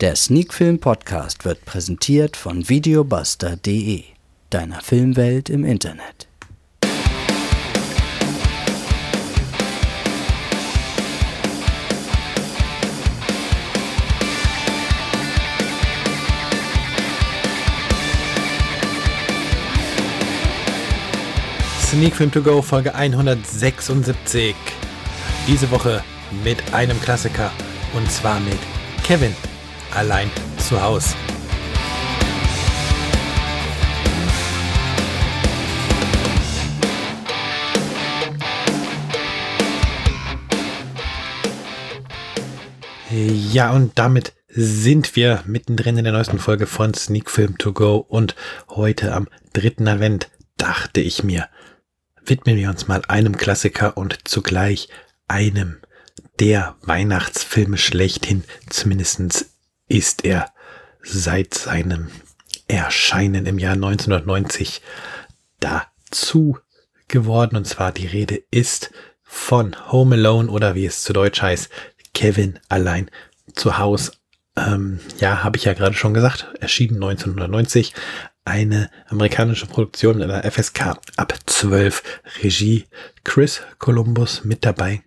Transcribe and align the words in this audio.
Der 0.00 0.16
Sneakfilm 0.16 0.78
Podcast 0.78 1.44
wird 1.44 1.66
präsentiert 1.66 2.34
von 2.34 2.66
videobuster.de, 2.66 4.02
deiner 4.48 4.80
Filmwelt 4.80 5.50
im 5.50 5.62
Internet. 5.66 6.26
Sneak 21.82 22.16
Film 22.16 22.32
To 22.32 22.40
Go 22.40 22.62
Folge 22.62 22.94
176. 22.94 24.54
Diese 25.46 25.70
Woche 25.70 26.02
mit 26.42 26.72
einem 26.72 26.98
Klassiker 27.02 27.50
und 27.92 28.10
zwar 28.10 28.40
mit 28.40 28.58
Kevin 29.04 29.34
allein 29.94 30.30
zu 30.58 30.80
Hause. 30.82 31.14
Ja, 43.10 43.72
und 43.72 43.98
damit 43.98 44.32
sind 44.48 45.16
wir 45.16 45.42
mittendrin 45.44 45.98
in 45.98 46.04
der 46.04 46.12
neuesten 46.12 46.38
Folge 46.38 46.66
von 46.66 46.94
Sneak 46.94 47.30
Film 47.30 47.58
To 47.58 47.72
Go 47.72 47.96
und 47.96 48.36
heute 48.68 49.12
am 49.12 49.28
dritten 49.52 49.88
Advent 49.88 50.28
dachte 50.56 51.00
ich 51.00 51.24
mir, 51.24 51.48
widmen 52.24 52.56
wir 52.56 52.70
uns 52.70 52.86
mal 52.86 53.02
einem 53.08 53.36
Klassiker 53.36 53.96
und 53.96 54.28
zugleich 54.28 54.88
einem 55.26 55.78
der 56.38 56.76
Weihnachtsfilme 56.82 57.78
schlechthin, 57.78 58.44
zumindestens 58.68 59.50
ist 59.90 60.24
er 60.24 60.52
seit 61.02 61.52
seinem 61.52 62.10
Erscheinen 62.68 63.44
im 63.44 63.58
Jahr 63.58 63.74
1990 63.74 64.80
dazu 65.58 66.58
geworden. 67.08 67.56
Und 67.56 67.66
zwar 67.66 67.92
die 67.92 68.06
Rede 68.06 68.42
ist 68.50 68.92
von 69.22 69.76
Home 69.92 70.14
Alone 70.14 70.48
oder 70.50 70.74
wie 70.74 70.86
es 70.86 71.02
zu 71.02 71.12
Deutsch 71.12 71.42
heißt, 71.42 71.68
Kevin 72.14 72.58
allein 72.68 73.10
zu 73.54 73.78
Hause. 73.78 74.12
Ähm, 74.56 75.00
ja, 75.18 75.42
habe 75.42 75.56
ich 75.56 75.64
ja 75.64 75.74
gerade 75.74 75.94
schon 75.94 76.14
gesagt, 76.14 76.48
erschienen 76.60 77.02
1990. 77.02 77.92
Eine 78.44 78.90
amerikanische 79.08 79.66
Produktion 79.66 80.18
mit 80.18 80.30
einer 80.30 80.50
FSK 80.50 80.98
ab 81.16 81.34
12. 81.46 82.02
Regie 82.42 82.86
Chris 83.24 83.62
Columbus 83.78 84.44
mit 84.44 84.64
dabei 84.64 85.02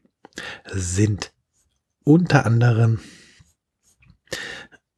sind 0.72 1.31
unter 2.03 2.45
anderem 2.45 3.00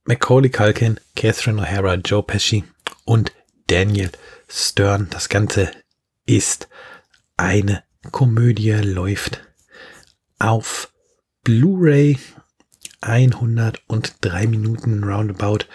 Macaulay 0.08 0.50
Culkin, 0.50 1.00
Catherine 1.16 1.60
O'Hara, 1.60 1.96
Joe 1.96 2.22
Pesci 2.22 2.64
und 3.06 3.32
Daniel 3.66 4.12
Stern. 4.48 5.08
Das 5.10 5.30
Ganze 5.30 5.72
ist 6.28 6.70
eine 7.38 7.82
Komödie, 8.12 8.74
läuft 8.74 9.42
auf 10.38 10.94
Blu-ray 11.44 12.20
103 13.02 14.46
Minuten 14.46 15.04
roundabout. 15.04 15.66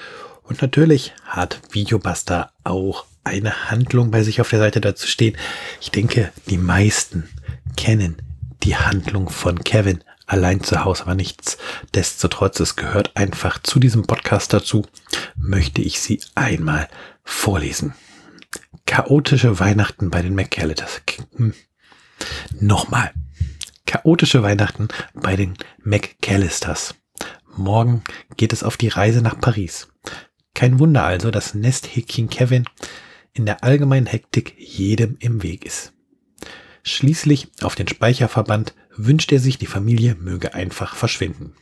Und 0.44 0.62
natürlich 0.62 1.12
hat 1.24 1.60
Videobuster 1.72 2.52
auch 2.62 3.06
eine 3.24 3.68
Handlung 3.68 4.12
bei 4.12 4.22
sich 4.22 4.40
auf 4.40 4.50
der 4.50 4.60
Seite 4.60 4.80
dazu 4.80 5.08
stehen. 5.08 5.36
Ich 5.80 5.90
denke, 5.90 6.32
die 6.46 6.56
meisten 6.56 7.28
kennen 7.76 8.22
die 8.62 8.76
Handlung 8.76 9.28
von 9.28 9.64
Kevin 9.64 10.04
allein 10.30 10.62
zu 10.62 10.84
Hause, 10.84 11.02
aber 11.02 11.14
nichts. 11.14 11.58
Destotrotz, 11.94 12.60
es 12.60 12.76
gehört 12.76 13.16
einfach 13.16 13.60
zu 13.62 13.80
diesem 13.80 14.06
Podcast 14.06 14.52
dazu, 14.52 14.86
möchte 15.36 15.82
ich 15.82 16.00
sie 16.00 16.20
einmal 16.34 16.88
vorlesen. 17.24 17.94
Chaotische 18.86 19.58
Weihnachten 19.58 20.10
bei 20.10 20.22
den 20.22 20.34
McCalliters. 20.34 21.02
Hm. 21.36 21.54
Nochmal. 22.60 23.12
Chaotische 23.86 24.42
Weihnachten 24.42 24.88
bei 25.14 25.34
den 25.34 25.54
McCallisters. 25.82 26.94
Morgen 27.56 28.04
geht 28.36 28.52
es 28.52 28.62
auf 28.62 28.76
die 28.76 28.88
Reise 28.88 29.22
nach 29.22 29.38
Paris. 29.40 29.88
Kein 30.54 30.78
Wunder 30.78 31.04
also, 31.04 31.30
dass 31.30 31.54
Nesthäkchen 31.54 32.28
Kevin 32.28 32.66
in 33.32 33.46
der 33.46 33.64
allgemeinen 33.64 34.06
Hektik 34.06 34.54
jedem 34.58 35.16
im 35.18 35.42
Weg 35.42 35.64
ist. 35.64 35.92
Schließlich 36.82 37.48
auf 37.62 37.74
den 37.74 37.88
Speicherverband 37.88 38.74
wünscht 38.96 39.32
er 39.32 39.40
sich, 39.40 39.58
die 39.58 39.66
Familie 39.66 40.16
möge 40.20 40.54
einfach 40.54 40.94
verschwinden. 40.94 41.54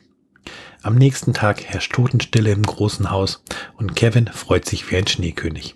Am 0.82 0.94
nächsten 0.94 1.34
Tag 1.34 1.64
herrscht 1.64 1.92
Totenstille 1.92 2.52
im 2.52 2.62
großen 2.62 3.10
Haus 3.10 3.42
und 3.76 3.96
Kevin 3.96 4.28
freut 4.28 4.64
sich 4.64 4.90
wie 4.90 4.96
ein 4.96 5.06
Schneekönig. 5.06 5.74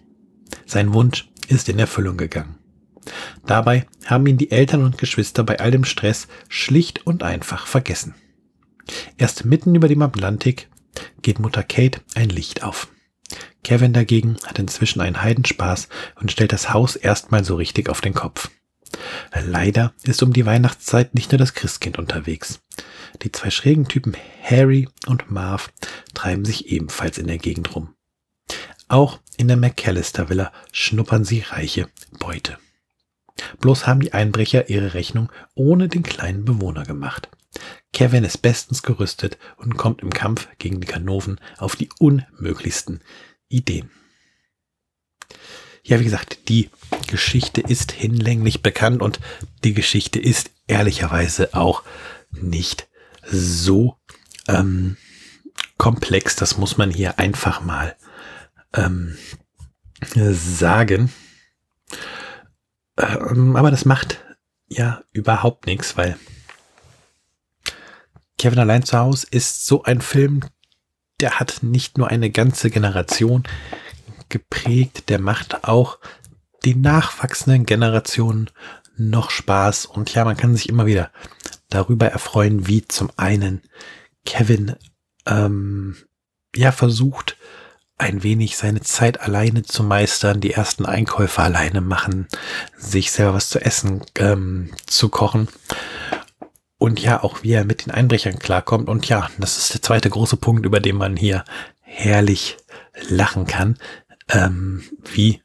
Sein 0.65 0.93
Wunsch 0.95 1.29
ist 1.49 1.69
in 1.69 1.79
Erfüllung 1.79 2.17
gegangen. 2.17 2.57
Dabei 3.47 3.87
haben 4.07 4.27
ihn 4.27 4.39
die 4.39 4.53
Eltern 4.53 4.85
und 4.85 4.99
Geschwister 4.99 5.43
bei 5.43 5.59
all 5.59 5.73
dem 5.73 5.85
Stress 5.85 6.29
schlicht 6.49 7.07
und 7.07 7.23
einfach 7.23 7.67
vergessen. 7.67 8.15
Erst 9.19 9.45
mitten 9.45 9.75
über 9.75 9.89
dem 9.89 10.03
Atlantik 10.03 10.69
geht 11.21 11.41
Mutter 11.41 11.63
Kate 11.63 12.01
ein 12.15 12.29
Licht 12.29 12.63
auf. 12.63 12.89
Kevin 13.65 13.93
dagegen 13.93 14.37
hat 14.45 14.59
inzwischen 14.59 15.01
einen 15.01 15.23
Heidenspaß 15.23 15.89
und 16.21 16.31
stellt 16.31 16.53
das 16.53 16.73
Haus 16.73 16.97
erstmal 16.97 17.45
so 17.45 17.57
richtig 17.57 17.89
auf 17.89 18.01
den 18.01 18.15
Kopf. 18.15 18.51
Leider 19.47 19.93
ist 20.05 20.23
um 20.23 20.33
die 20.33 20.47
Weihnachtszeit 20.47 21.15
nicht 21.15 21.33
nur 21.33 21.39
das 21.39 21.55
Christkind 21.55 21.99
unterwegs. 21.99 22.61
Die 23.23 23.33
zwei 23.33 23.51
schrägen 23.51 23.89
Typen 23.89 24.17
Harry 24.43 24.89
und 25.07 25.31
Marv 25.31 25.73
treiben 26.15 26.45
sich 26.45 26.69
ebenfalls 26.69 27.19
in 27.19 27.27
der 27.27 27.39
Gegend 27.39 27.75
rum. 27.75 27.95
Auch 28.89 29.21
in 29.37 29.49
der 29.49 29.57
McAllister 29.57 30.29
Villa 30.29 30.53
schnuppern 30.73 31.25
sie 31.25 31.41
reiche 31.41 31.89
Beute. 32.19 32.59
Bloß 33.61 33.87
haben 33.87 34.01
die 34.01 34.13
Einbrecher 34.13 34.69
ihre 34.69 34.95
Rechnung 34.95 35.31
ohne 35.55 35.89
den 35.89 36.03
kleinen 36.03 36.45
Bewohner 36.45 36.85
gemacht. 36.85 37.29
Kevin 37.93 38.25
ist 38.25 38.39
bestens 38.39 38.83
gerüstet 38.83 39.39
und 39.57 39.77
kommt 39.77 40.03
im 40.03 40.11
Kampf 40.11 40.49
gegen 40.59 40.81
die 40.81 40.87
Kanoven 40.87 41.41
auf 41.59 41.77
die 41.77 41.89
unmöglichsten 41.99 43.01
Ideen. 43.49 43.91
Ja, 45.85 45.99
wie 46.01 46.05
gesagt, 46.05 46.49
die 46.49 46.71
Geschichte 47.13 47.61
ist 47.61 47.93
hinlänglich 47.93 48.63
bekannt 48.63 49.03
und 49.03 49.21
die 49.65 49.75
Geschichte 49.75 50.19
ist 50.19 50.51
ehrlicherweise 50.67 51.53
auch 51.53 51.83
nicht 52.31 52.89
so 53.31 53.99
ähm, 54.49 54.97
komplex. 55.77 56.37
Das 56.37 56.57
muss 56.57 56.79
man 56.79 56.91
hier 56.91 57.19
einfach 57.19 57.61
mal 57.61 57.95
ähm, 58.73 59.19
sagen. 60.15 61.13
Ähm, 62.97 63.57
aber 63.57 63.71
das 63.71 63.85
macht 63.85 64.25
ja 64.69 65.03
überhaupt 65.13 65.67
nichts, 65.67 65.99
weil 65.99 66.17
Kevin 68.39 68.59
allein 68.59 68.85
zu 68.85 68.99
Hause 68.99 69.27
ist 69.31 69.67
so 69.67 69.83
ein 69.83 70.01
Film, 70.01 70.41
der 71.21 71.41
hat 71.41 71.63
nicht 71.63 71.99
nur 71.99 72.09
eine 72.09 72.31
ganze 72.31 72.71
Generation 72.71 73.45
geprägt, 74.31 75.11
der 75.11 75.21
macht 75.21 75.65
auch 75.65 75.99
den 76.65 76.81
nachwachsenden 76.81 77.67
Generationen 77.67 78.51
noch 78.97 79.31
Spaß. 79.31 79.87
Und 79.87 80.13
ja, 80.15 80.25
man 80.25 80.37
kann 80.37 80.55
sich 80.55 80.69
immer 80.69 80.87
wieder 80.87 81.11
darüber 81.69 82.07
erfreuen, 82.07 82.67
wie 82.67 82.87
zum 82.87 83.11
einen 83.17 83.63
Kevin 84.25 84.77
ähm, 85.27 85.97
ja 86.55 86.73
versucht, 86.73 87.37
ein 87.99 88.23
wenig 88.23 88.57
seine 88.57 88.81
Zeit 88.81 89.21
alleine 89.21 89.63
zu 89.63 89.85
meistern, 89.85 90.41
die 90.41 90.53
ersten 90.53 90.87
Einkäufe 90.87 91.41
alleine 91.43 91.81
machen, 91.81 92.27
sich 92.77 93.13
selber 93.13 93.35
was 93.35 93.49
zu 93.49 93.61
essen 93.61 94.03
ähm, 94.17 94.71
zu 94.87 95.09
kochen. 95.09 95.49
Und 96.79 97.01
ja, 97.01 97.23
auch 97.23 97.45
wie 97.45 97.53
er 97.53 97.65
mit 97.65 97.87
den 97.87 97.93
Einbrechern 97.93 98.41
klarkommt. 98.41 98.89
Und 98.89 99.09
ja, 99.09 99.31
das 99.39 99.57
ist 99.57 99.73
der 99.73 99.83
zweite 99.83 100.11
große 100.11 100.37
Punkt, 100.37 100.67
über 100.67 100.81
den 100.81 100.97
man 100.97 101.17
hier 101.17 101.45
herrlich 101.81 102.57
lachen 103.09 103.47
kann, 103.47 103.79
ähm, 104.29 104.83
wie 105.15 105.43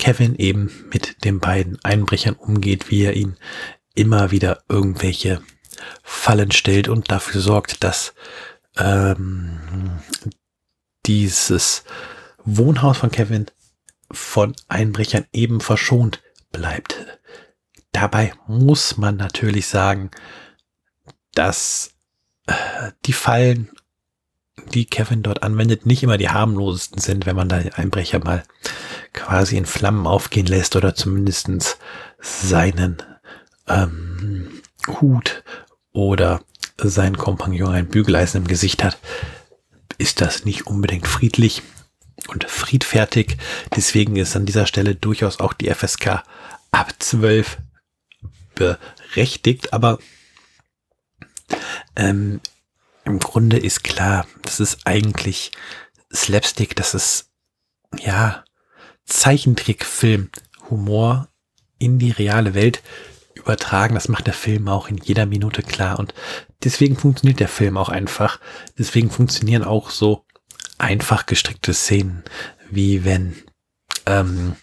Kevin 0.00 0.34
eben 0.36 0.72
mit 0.90 1.24
den 1.24 1.40
beiden 1.40 1.78
Einbrechern 1.84 2.34
umgeht, 2.34 2.90
wie 2.90 3.02
er 3.02 3.14
ihn 3.14 3.36
immer 3.94 4.30
wieder 4.30 4.64
irgendwelche 4.66 5.42
Fallen 6.02 6.50
stellt 6.52 6.88
und 6.88 7.10
dafür 7.10 7.42
sorgt, 7.42 7.84
dass 7.84 8.14
ähm, 8.78 10.00
dieses 11.04 11.84
Wohnhaus 12.44 12.96
von 12.96 13.10
Kevin 13.10 13.46
von 14.10 14.56
Einbrechern 14.68 15.26
eben 15.32 15.60
verschont 15.60 16.22
bleibt. 16.50 16.96
Dabei 17.92 18.32
muss 18.46 18.96
man 18.96 19.16
natürlich 19.16 19.66
sagen, 19.66 20.10
dass 21.34 21.92
äh, 22.46 22.92
die 23.04 23.12
Fallen, 23.12 23.70
die 24.72 24.86
Kevin 24.86 25.22
dort 25.22 25.42
anwendet, 25.42 25.84
nicht 25.84 26.02
immer 26.02 26.16
die 26.16 26.30
harmlosesten 26.30 27.00
sind, 27.00 27.26
wenn 27.26 27.36
man 27.36 27.50
da 27.50 27.58
Einbrecher 27.74 28.18
mal 28.18 28.44
quasi 29.12 29.56
in 29.56 29.66
Flammen 29.66 30.06
aufgehen 30.06 30.46
lässt 30.46 30.76
oder 30.76 30.94
zumindestens 30.94 31.78
seinen 32.20 33.02
ähm, 33.68 34.62
Hut 34.86 35.42
oder 35.92 36.42
sein 36.76 37.16
Kompagnon 37.16 37.74
ein 37.74 37.88
Bügeleisen 37.88 38.42
im 38.42 38.48
Gesicht 38.48 38.84
hat, 38.84 38.98
ist 39.98 40.20
das 40.20 40.44
nicht 40.44 40.66
unbedingt 40.66 41.06
friedlich 41.06 41.62
und 42.28 42.44
friedfertig. 42.44 43.36
Deswegen 43.74 44.16
ist 44.16 44.36
an 44.36 44.46
dieser 44.46 44.66
Stelle 44.66 44.94
durchaus 44.94 45.40
auch 45.40 45.52
die 45.52 45.72
FSK 45.72 46.22
ab 46.70 46.94
12 46.98 47.58
berechtigt. 48.54 49.72
Aber 49.72 49.98
ähm, 51.96 52.40
im 53.04 53.18
Grunde 53.18 53.58
ist 53.58 53.84
klar, 53.84 54.26
das 54.42 54.60
ist 54.60 54.86
eigentlich 54.86 55.50
Slapstick, 56.12 56.76
das 56.76 56.94
ist 56.94 57.30
ja 57.98 58.44
Zeichentrickfilm, 59.10 60.30
Humor 60.70 61.28
in 61.78 61.98
die 61.98 62.12
reale 62.12 62.54
Welt 62.54 62.82
übertragen. 63.34 63.94
Das 63.94 64.08
macht 64.08 64.26
der 64.26 64.34
Film 64.34 64.68
auch 64.68 64.88
in 64.88 64.96
jeder 64.98 65.26
Minute 65.26 65.62
klar. 65.62 65.98
Und 65.98 66.14
deswegen 66.62 66.96
funktioniert 66.96 67.40
der 67.40 67.48
Film 67.48 67.76
auch 67.76 67.88
einfach. 67.88 68.40
Deswegen 68.78 69.10
funktionieren 69.10 69.64
auch 69.64 69.90
so 69.90 70.24
einfach 70.78 71.26
gestrickte 71.26 71.74
Szenen, 71.74 72.22
wie 72.70 73.04
wenn 73.04 73.36
ähm, 74.06 74.56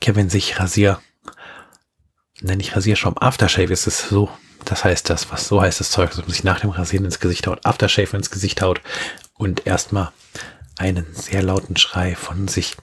Kevin 0.00 0.30
sich 0.30 0.58
Rasier, 0.58 1.00
nenne 2.40 2.62
ich 2.62 2.74
Rasierschaum, 2.74 3.18
Aftershave 3.18 3.72
ist 3.72 3.86
es 3.86 4.08
so. 4.08 4.30
Das 4.64 4.84
heißt 4.84 5.08
das, 5.08 5.30
was 5.30 5.46
so 5.46 5.60
heißt 5.60 5.80
das 5.80 5.90
Zeug, 5.90 6.10
dass 6.10 6.18
man 6.18 6.30
sich 6.30 6.44
nach 6.44 6.60
dem 6.60 6.70
Rasieren 6.70 7.04
ins 7.04 7.20
Gesicht 7.20 7.46
haut, 7.46 7.64
Aftershave 7.64 8.16
ins 8.16 8.30
Gesicht 8.30 8.62
haut 8.62 8.80
und 9.34 9.66
erstmal 9.66 10.12
einen 10.78 11.06
sehr 11.14 11.42
lauten 11.42 11.76
Schrei 11.76 12.14
von 12.14 12.48
sich 12.48 12.76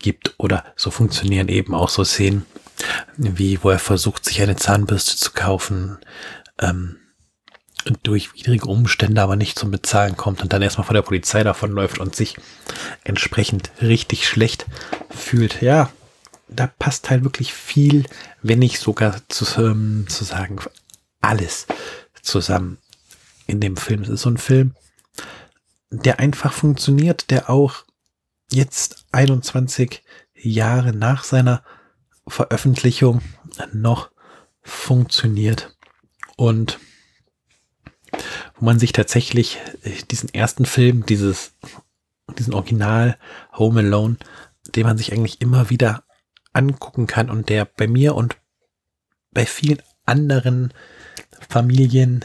gibt. 0.00 0.34
Oder 0.38 0.64
so 0.76 0.90
funktionieren 0.90 1.48
eben 1.48 1.74
auch 1.74 1.88
so 1.88 2.04
Szenen, 2.04 2.44
wie 3.16 3.62
wo 3.62 3.70
er 3.70 3.78
versucht, 3.78 4.24
sich 4.24 4.42
eine 4.42 4.56
Zahnbürste 4.56 5.16
zu 5.16 5.32
kaufen, 5.32 5.98
ähm, 6.60 6.96
durch 8.02 8.34
widrige 8.34 8.66
Umstände 8.66 9.22
aber 9.22 9.36
nicht 9.36 9.58
zum 9.58 9.70
Bezahlen 9.70 10.16
kommt 10.16 10.42
und 10.42 10.52
dann 10.52 10.62
erstmal 10.62 10.86
vor 10.86 10.94
der 10.94 11.02
Polizei 11.02 11.42
davonläuft 11.42 11.98
und 11.98 12.14
sich 12.14 12.36
entsprechend 13.04 13.70
richtig 13.80 14.28
schlecht 14.28 14.66
fühlt. 15.08 15.62
Ja, 15.62 15.90
da 16.48 16.66
passt 16.66 17.10
halt 17.10 17.24
wirklich 17.24 17.54
viel, 17.54 18.04
wenn 18.42 18.58
nicht 18.58 18.80
sogar 18.80 19.16
zu, 19.28 19.46
ähm, 19.60 20.06
zu 20.08 20.24
sagen, 20.24 20.56
alles 21.20 21.66
zusammen 22.22 22.78
in 23.46 23.60
dem 23.60 23.76
Film. 23.76 24.02
Es 24.02 24.08
ist 24.08 24.22
so 24.22 24.30
ein 24.30 24.38
Film, 24.38 24.74
der 25.90 26.20
einfach 26.20 26.52
funktioniert, 26.52 27.30
der 27.30 27.50
auch 27.50 27.84
jetzt 28.52 29.06
21 29.12 30.02
Jahre 30.34 30.92
nach 30.92 31.24
seiner 31.24 31.62
Veröffentlichung 32.26 33.22
noch 33.72 34.10
funktioniert. 34.62 35.76
Und 36.36 36.78
wo 38.56 38.64
man 38.64 38.78
sich 38.78 38.92
tatsächlich 38.92 39.58
diesen 40.10 40.32
ersten 40.32 40.66
Film, 40.66 41.06
dieses, 41.06 41.52
diesen 42.38 42.54
Original 42.54 43.18
Home 43.52 43.80
Alone, 43.80 44.16
den 44.74 44.86
man 44.86 44.98
sich 44.98 45.12
eigentlich 45.12 45.40
immer 45.40 45.70
wieder 45.70 46.04
angucken 46.52 47.06
kann 47.06 47.30
und 47.30 47.48
der 47.48 47.64
bei 47.64 47.86
mir 47.86 48.14
und 48.14 48.36
bei 49.32 49.46
vielen 49.46 49.82
anderen 50.04 50.72
Familien, 51.48 52.24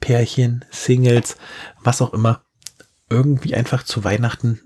Pärchen, 0.00 0.64
Singles, 0.70 1.36
was 1.82 2.02
auch 2.02 2.12
immer, 2.12 2.44
irgendwie 3.08 3.54
einfach 3.54 3.82
zu 3.82 4.02
Weihnachten 4.02 4.60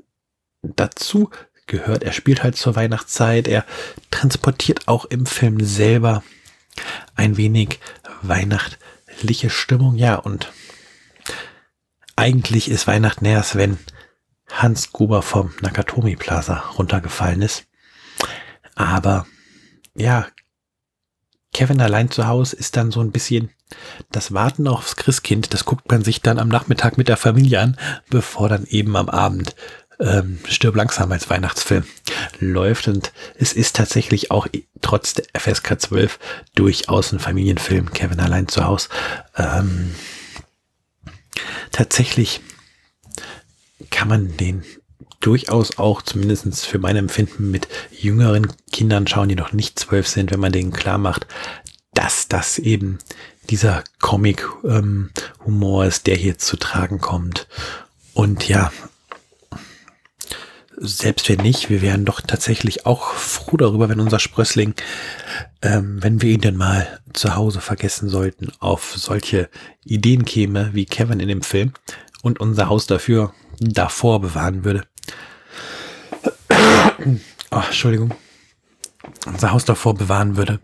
dazu 0.77 1.31
gehört. 1.67 2.03
Er 2.03 2.13
spielt 2.13 2.43
halt 2.43 2.57
zur 2.57 2.77
Weihnachtszeit. 2.77 3.49
Er 3.49 3.65
transportiert 4.11 4.89
auch 4.89 5.05
im 5.05 5.27
Film 5.27 5.65
selber 5.65 6.23
ein 7.15 7.37
wenig 7.37 7.81
weihnachtliche 8.23 9.51
Stimmung. 9.51 9.97
Ja, 9.97 10.17
und 10.17 10.53
eigentlich 12.17 12.71
ist 12.71 12.87
Weihnachten 12.87 13.25
erst, 13.25 13.57
wenn 13.57 13.79
Hans 14.51 14.93
Gruber 14.93 15.23
vom 15.23 15.53
Nakatomi 15.63 16.17
Plaza 16.17 16.65
runtergefallen 16.79 17.43
ist. 17.43 17.67
Aber 18.75 19.27
ja, 19.95 20.27
Kevin 21.53 21.81
allein 21.81 22.11
zu 22.11 22.27
Hause 22.27 22.57
ist 22.57 22.77
dann 22.77 22.91
so 22.91 23.01
ein 23.01 23.13
bisschen 23.13 23.51
das 24.11 24.35
Warten 24.35 24.69
aufs 24.69 24.97
Christkind. 24.97 25.55
Das 25.55 25.65
guckt 25.65 25.91
man 25.91 26.05
sich 26.05 26.21
dann 26.21 26.39
am 26.39 26.49
Nachmittag 26.49 26.99
mit 26.99 27.09
der 27.09 27.17
Familie 27.17 27.61
an, 27.61 27.77
bevor 28.11 28.49
dann 28.49 28.67
eben 28.67 28.97
am 28.97 29.09
Abend 29.09 29.55
ähm, 30.01 30.39
Stirb 30.49 30.77
langsam 30.77 31.13
als 31.13 31.31
Weihnachtsfilm 31.31 31.85
läuft. 32.41 32.89
Und 32.89 33.13
es 33.39 33.53
ist 33.53 33.77
tatsächlich 33.77 34.31
auch 34.31 34.47
trotz 34.81 35.15
der 35.15 35.25
FSK 35.39 35.81
12 35.81 36.19
durchaus 36.55 37.13
ein 37.13 37.21
Familienfilm. 37.21 37.91
Kevin 37.93 38.21
allein 38.21 38.49
zu 38.49 38.65
Hause. 38.65 38.89
Ähm, 39.37 39.95
tatsächlich 41.71 42.41
kann 43.91 44.09
man 44.09 44.37
den 44.37 44.65
durchaus 45.21 45.79
auch, 45.79 46.03
zumindest 46.03 46.67
für 46.67 46.79
mein 46.79 46.97
Empfinden, 46.97 47.51
mit 47.51 47.69
jüngeren 47.91 48.53
Kindern 48.73 49.07
schauen, 49.07 49.29
die 49.29 49.37
noch 49.37 49.53
nicht 49.53 49.79
zwölf 49.79 50.07
sind, 50.07 50.31
wenn 50.31 50.41
man 50.41 50.53
denen 50.53 50.73
klar 50.73 50.99
macht, 50.99 51.27
dass 51.95 52.29
das 52.29 52.59
eben 52.59 52.99
dieser 53.49 53.85
Comic-Humor 54.01 55.83
ähm, 55.83 55.89
ist, 55.89 56.07
der 56.07 56.17
hier 56.17 56.39
zu 56.39 56.57
tragen 56.57 57.01
kommt. 57.01 57.47
Und 58.13 58.49
ja, 58.49 58.71
selbst 60.77 61.29
wenn 61.29 61.41
nicht, 61.41 61.71
wir 61.71 61.83
wären 61.83 62.05
doch 62.05 62.21
tatsächlich 62.21 62.87
auch 62.87 63.13
froh 63.15 63.57
darüber, 63.57 63.89
wenn 63.89 64.01
unser 64.01 64.19
Sprössling, 64.19 64.75
ähm, 65.63 66.03
wenn 66.03 66.21
wir 66.23 66.31
ihn 66.31 66.41
denn 66.41 66.57
mal 66.57 67.01
zu 67.13 67.37
Hause 67.37 67.61
vergessen 67.61 68.09
sollten, 68.09 68.53
auf 68.59 68.95
solche 68.97 69.49
Ideen 69.85 70.25
käme 70.25 70.71
wie 70.73 70.87
Kevin 70.87 71.21
in 71.21 71.29
dem 71.29 71.43
Film 71.43 71.73
und 72.23 72.41
unser 72.41 72.69
Haus 72.69 72.87
dafür 72.87 73.35
davor 73.61 74.21
bewahren 74.21 74.65
würde. 74.65 74.85
Oh, 77.51 77.63
Entschuldigung. 77.67 78.15
Unser 79.27 79.53
Haus 79.53 79.65
davor 79.65 79.95
bewahren 79.95 80.37
würde, 80.37 80.61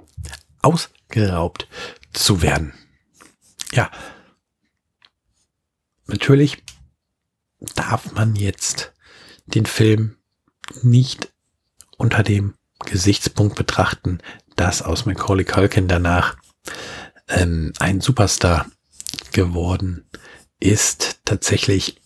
ausgeraubt 0.62 1.68
zu 2.12 2.42
werden. 2.42 2.72
Ja. 3.72 3.90
Natürlich 6.06 6.62
darf 7.74 8.12
man 8.12 8.34
jetzt 8.34 8.92
den 9.54 9.66
Film 9.66 10.16
nicht 10.82 11.32
unter 11.96 12.22
dem 12.22 12.54
Gesichtspunkt 12.84 13.56
betrachten, 13.56 14.18
dass 14.56 14.82
aus 14.82 15.06
Macaulay 15.06 15.44
Culkin 15.44 15.88
danach 15.88 16.36
ähm, 17.28 17.72
ein 17.78 18.00
Superstar 18.00 18.66
geworden 19.32 20.04
ist. 20.58 21.20
Tatsächlich 21.24 22.00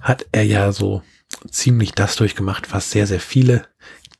hat 0.00 0.26
er 0.32 0.44
ja 0.44 0.72
so 0.72 1.02
ziemlich 1.50 1.92
das 1.92 2.16
durchgemacht, 2.16 2.72
was 2.72 2.90
sehr, 2.90 3.06
sehr 3.06 3.20
viele 3.20 3.66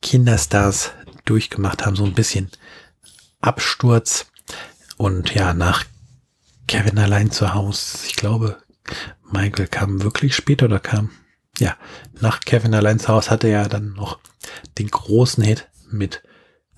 Kinderstars 0.01 0.91
durchgemacht 1.25 1.85
haben. 1.85 1.95
So 1.95 2.05
ein 2.05 2.13
bisschen 2.13 2.49
Absturz. 3.41 4.27
Und 4.97 5.33
ja, 5.33 5.53
nach 5.53 5.85
Kevin 6.67 6.97
allein 6.97 7.31
zu 7.31 7.53
Hause, 7.53 7.99
ich 8.05 8.15
glaube, 8.15 8.57
Michael 9.31 9.67
kam 9.67 10.01
wirklich 10.03 10.35
später 10.35 10.65
oder 10.65 10.79
kam, 10.79 11.11
ja, 11.59 11.75
nach 12.19 12.41
Kevin 12.41 12.73
allein 12.73 12.99
zu 12.99 13.09
Hause 13.09 13.31
hatte 13.31 13.47
er 13.47 13.67
dann 13.67 13.93
noch 13.93 14.19
den 14.77 14.89
großen 14.89 15.43
Hit 15.43 15.67
mit 15.89 16.23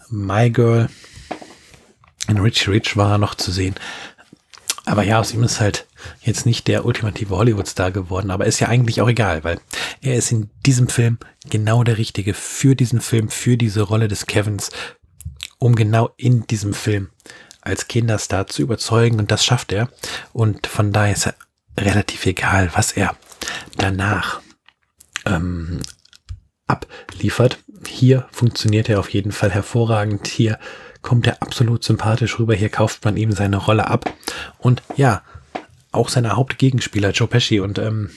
My 0.10 0.50
Girl. 0.50 0.90
In 2.28 2.38
Rich 2.38 2.68
Rich 2.68 2.96
war 2.96 3.14
er 3.14 3.18
noch 3.18 3.36
zu 3.36 3.52
sehen. 3.52 3.76
Aber 4.86 5.04
ja, 5.04 5.20
aus 5.20 5.34
ihm 5.34 5.44
ist 5.44 5.60
halt 5.60 5.86
jetzt 6.22 6.46
nicht 6.46 6.68
der 6.68 6.86
ultimative 6.86 7.36
Hollywood-Star 7.36 7.92
geworden, 7.92 8.32
aber 8.32 8.46
ist 8.46 8.60
ja 8.60 8.70
eigentlich 8.70 9.02
auch 9.02 9.10
egal, 9.10 9.44
weil 9.44 9.60
er 10.02 10.16
ist 10.16 10.32
in 10.32 10.50
diesem 10.66 10.88
Film 10.88 11.20
genau 11.50 11.84
der 11.84 11.98
Richtige 11.98 12.34
für 12.34 12.76
diesen 12.76 13.02
Film, 13.02 13.30
für 13.30 13.58
diese 13.58 13.82
Rolle 13.82 14.08
des 14.08 14.26
Kevins, 14.26 14.72
um 15.60 15.76
genau 15.76 16.10
in 16.18 16.48
diesem 16.48 16.74
Film 16.74 17.10
als 17.62 17.88
Kinderstar 17.88 18.48
zu 18.48 18.62
überzeugen 18.62 19.20
und 19.20 19.30
das 19.32 19.46
schafft 19.46 19.72
er. 19.74 19.90
Und 20.34 20.66
von 20.66 20.92
daher 20.92 21.14
ist 21.14 21.28
er 21.28 21.36
relativ 21.78 22.26
egal, 22.26 22.72
was 22.74 22.94
er 22.94 23.16
danach 23.78 24.42
ähm, 25.26 25.82
abliefert. 26.68 27.60
Hier 27.88 28.28
funktioniert 28.32 28.90
er 28.90 29.00
auf 29.00 29.10
jeden 29.10 29.32
Fall 29.32 29.52
hervorragend. 29.52 30.28
Hier 30.28 30.60
kommt 31.02 31.28
er 31.28 31.42
absolut 31.42 31.84
sympathisch 31.84 32.40
rüber. 32.40 32.56
Hier 32.56 32.70
kauft 32.70 33.06
man 33.06 33.18
ihm 33.18 33.32
seine 33.32 33.58
Rolle 33.58 33.88
ab. 33.88 34.14
Und 34.58 34.84
ja, 34.96 35.24
auch 35.92 36.10
seine 36.10 36.36
Hauptgegenspieler 36.36 37.12
Joe 37.12 37.28
Pesci 37.28 37.60
und 37.60 37.80
ähm, 37.80 38.12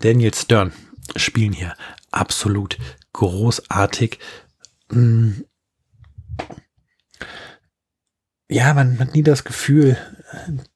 Daniel 0.00 0.34
Stern 0.34 0.72
spielen 1.16 1.52
hier 1.52 1.74
absolut 2.10 2.78
großartig. 3.12 4.18
Hm. 4.90 5.44
Ja, 8.50 8.72
man 8.72 8.98
hat 8.98 9.14
nie 9.14 9.22
das 9.22 9.44
Gefühl, 9.44 9.98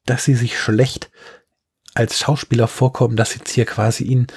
dass 0.05 0.25
sie 0.25 0.35
sich 0.35 0.59
schlecht 0.59 1.09
als 1.95 2.19
Schauspieler 2.19 2.67
vorkommen, 2.67 3.15
dass 3.15 3.35
jetzt 3.35 3.51
hier 3.51 3.65
quasi 3.65 4.03
ihn 4.03 4.27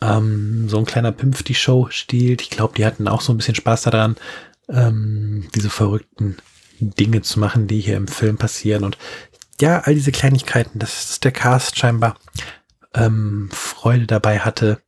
ähm, 0.00 0.68
so 0.68 0.78
ein 0.78 0.84
kleiner 0.84 1.12
Pimpf 1.12 1.42
die 1.42 1.54
Show 1.54 1.88
stiehlt. 1.90 2.42
Ich 2.42 2.50
glaube, 2.50 2.74
die 2.76 2.84
hatten 2.84 3.08
auch 3.08 3.20
so 3.20 3.32
ein 3.32 3.36
bisschen 3.36 3.54
Spaß 3.54 3.82
daran, 3.82 4.16
ähm, 4.68 5.48
diese 5.54 5.70
verrückten 5.70 6.36
Dinge 6.80 7.22
zu 7.22 7.40
machen, 7.40 7.66
die 7.66 7.80
hier 7.80 7.96
im 7.96 8.08
Film 8.08 8.36
passieren. 8.36 8.84
Und 8.84 8.98
ja, 9.60 9.80
all 9.80 9.94
diese 9.94 10.12
Kleinigkeiten, 10.12 10.78
das 10.78 11.10
ist 11.10 11.24
der 11.24 11.32
Cast 11.32 11.78
scheinbar 11.78 12.18
ähm, 12.94 13.48
Freude 13.52 14.06
dabei 14.06 14.40
hatte, 14.40 14.80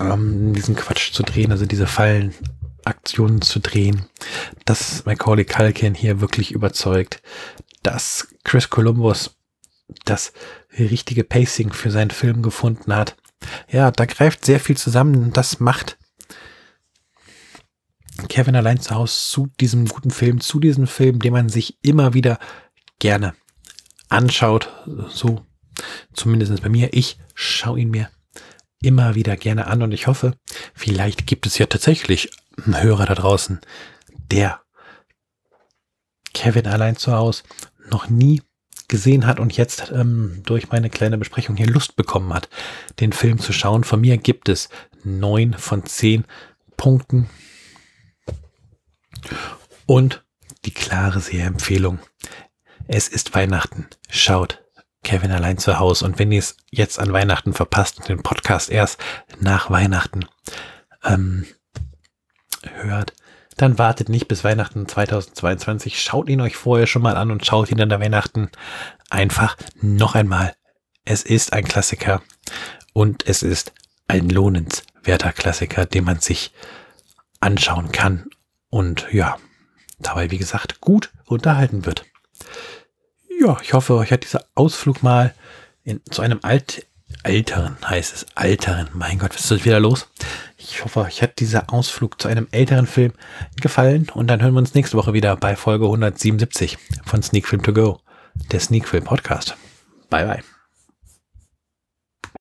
ähm, 0.00 0.52
diesen 0.54 0.76
Quatsch 0.76 1.12
zu 1.12 1.22
drehen, 1.22 1.52
also 1.52 1.66
diese 1.66 1.86
Fallenaktionen 1.86 3.40
zu 3.40 3.60
drehen, 3.60 4.06
dass 4.64 5.04
Macaulay 5.06 5.44
Culkin 5.44 5.94
hier 5.94 6.20
wirklich 6.20 6.52
überzeugt, 6.52 7.22
dass 7.82 8.28
Chris 8.44 8.70
Columbus 8.70 9.36
das 10.04 10.32
richtige 10.78 11.24
Pacing 11.24 11.72
für 11.72 11.90
seinen 11.90 12.10
Film 12.10 12.42
gefunden 12.42 12.94
hat. 12.94 13.16
Ja, 13.70 13.90
da 13.90 14.06
greift 14.06 14.44
sehr 14.44 14.60
viel 14.60 14.76
zusammen. 14.76 15.32
Das 15.32 15.60
macht 15.60 15.98
Kevin 18.28 18.56
allein 18.56 18.80
zu 18.80 18.94
Hause 18.94 19.14
zu 19.14 19.48
diesem 19.60 19.86
guten 19.86 20.10
Film, 20.10 20.40
zu 20.40 20.60
diesem 20.60 20.86
Film, 20.86 21.18
den 21.20 21.32
man 21.32 21.48
sich 21.48 21.78
immer 21.82 22.14
wieder 22.14 22.38
gerne 22.98 23.34
anschaut. 24.08 24.72
So 25.08 25.44
zumindest 26.12 26.62
bei 26.62 26.68
mir. 26.68 26.92
Ich 26.92 27.18
schaue 27.34 27.80
ihn 27.80 27.90
mir 27.90 28.08
immer 28.80 29.14
wieder 29.14 29.36
gerne 29.36 29.66
an 29.66 29.82
und 29.82 29.92
ich 29.92 30.06
hoffe, 30.06 30.36
vielleicht 30.74 31.26
gibt 31.26 31.46
es 31.46 31.58
ja 31.58 31.66
tatsächlich 31.66 32.30
einen 32.64 32.80
Hörer 32.82 33.06
da 33.06 33.14
draußen, 33.14 33.60
der 34.30 34.60
Kevin 36.34 36.66
allein 36.66 36.96
zu 36.96 37.12
Hause 37.12 37.44
noch 37.90 38.08
nie 38.08 38.42
gesehen 38.94 39.26
hat 39.26 39.40
und 39.40 39.56
jetzt 39.56 39.90
ähm, 39.92 40.40
durch 40.44 40.70
meine 40.70 40.88
kleine 40.88 41.18
Besprechung 41.18 41.56
hier 41.56 41.66
Lust 41.66 41.96
bekommen 41.96 42.32
hat, 42.32 42.48
den 43.00 43.12
Film 43.12 43.40
zu 43.40 43.52
schauen. 43.52 43.82
Von 43.82 44.00
mir 44.00 44.18
gibt 44.18 44.48
es 44.48 44.68
neun 45.02 45.54
von 45.54 45.84
zehn 45.84 46.24
Punkten 46.76 47.28
und 49.86 50.24
die 50.64 50.70
klare 50.70 51.18
Sehempfehlung. 51.18 51.98
Es 52.86 53.08
ist 53.08 53.34
Weihnachten. 53.34 53.88
Schaut 54.08 54.62
Kevin 55.02 55.32
allein 55.32 55.58
zu 55.58 55.80
Hause. 55.80 56.04
Und 56.04 56.20
wenn 56.20 56.30
ihr 56.30 56.38
es 56.38 56.56
jetzt 56.70 57.00
an 57.00 57.12
Weihnachten 57.12 57.52
verpasst 57.52 57.98
und 57.98 58.08
den 58.08 58.22
Podcast 58.22 58.70
erst 58.70 59.00
nach 59.40 59.70
Weihnachten 59.70 60.24
ähm, 61.02 61.46
hört, 62.62 63.12
dann 63.56 63.78
wartet 63.78 64.08
nicht 64.08 64.28
bis 64.28 64.44
Weihnachten 64.44 64.88
2022. 64.88 66.00
Schaut 66.00 66.28
ihn 66.28 66.40
euch 66.40 66.56
vorher 66.56 66.86
schon 66.86 67.02
mal 67.02 67.16
an 67.16 67.30
und 67.30 67.46
schaut 67.46 67.70
ihn 67.70 67.78
dann 67.78 67.92
an 67.92 68.00
Weihnachten 68.00 68.50
einfach 69.10 69.56
noch 69.80 70.14
einmal. 70.14 70.54
Es 71.04 71.22
ist 71.22 71.52
ein 71.52 71.64
Klassiker 71.64 72.22
und 72.92 73.26
es 73.26 73.42
ist 73.42 73.72
ein 74.08 74.28
lohnenswerter 74.28 75.32
Klassiker, 75.32 75.86
den 75.86 76.04
man 76.04 76.20
sich 76.20 76.52
anschauen 77.40 77.92
kann 77.92 78.26
und 78.70 79.06
ja, 79.12 79.38
dabei 79.98 80.30
wie 80.30 80.38
gesagt 80.38 80.80
gut 80.80 81.10
unterhalten 81.26 81.86
wird. 81.86 82.04
Ja, 83.40 83.56
ich 83.62 83.72
hoffe, 83.72 83.94
euch 83.94 84.12
hat 84.12 84.24
dieser 84.24 84.44
Ausflug 84.54 85.02
mal 85.02 85.34
in, 85.82 86.00
zu 86.10 86.22
einem 86.22 86.40
alt, 86.42 86.86
älteren, 87.22 87.76
heißt 87.86 88.14
es, 88.14 88.26
älteren, 88.36 88.88
mein 88.92 89.18
Gott, 89.18 89.34
was 89.34 89.50
ist 89.50 89.64
wieder 89.64 89.80
los? 89.80 90.08
Ich 90.56 90.84
hoffe, 90.84 91.00
euch 91.00 91.22
hat 91.22 91.38
dieser 91.40 91.72
Ausflug 91.72 92.20
zu 92.20 92.28
einem 92.28 92.48
älteren 92.50 92.86
Film 92.86 93.12
gefallen 93.60 94.08
und 94.14 94.28
dann 94.28 94.42
hören 94.42 94.54
wir 94.54 94.58
uns 94.58 94.74
nächste 94.74 94.96
Woche 94.96 95.12
wieder 95.12 95.36
bei 95.36 95.56
Folge 95.56 95.84
177 95.84 96.78
von 97.04 97.22
Sneak 97.22 97.46
Film 97.46 97.62
To 97.62 97.72
Go, 97.72 98.00
der 98.50 98.60
Sneak 98.60 98.88
Film 98.88 99.04
Podcast. 99.04 99.56
Bye 100.10 100.26
bye. 100.26 100.53